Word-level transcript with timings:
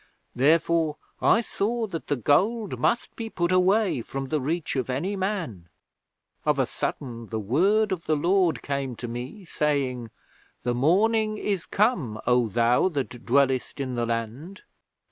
Therefore 0.35 0.97
I 1.21 1.41
saw 1.41 1.85
that 1.85 2.07
the 2.07 2.15
gold 2.15 2.79
must 2.79 3.15
be 3.15 3.29
put 3.29 3.51
away 3.51 4.01
from 4.01 4.29
the 4.29 4.41
reach 4.41 4.75
of 4.75 4.89
any 4.89 5.15
man. 5.15 5.69
Of 6.43 6.57
a 6.57 6.65
sudden, 6.65 7.27
the 7.27 7.37
Word 7.39 7.91
of 7.91 8.07
the 8.07 8.15
Lord 8.15 8.63
came 8.63 8.95
to 8.95 9.07
me 9.07 9.45
saying, 9.45 10.09
"The 10.63 10.73
Morning 10.73 11.37
is 11.37 11.67
come, 11.67 12.19
O 12.25 12.47
thou 12.47 12.89
that 12.89 13.27
dwellest 13.27 13.79
in 13.79 13.93
the 13.93 14.07
land."' 14.07 14.63